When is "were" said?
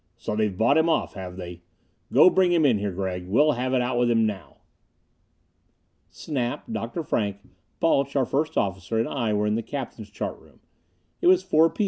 9.33-9.45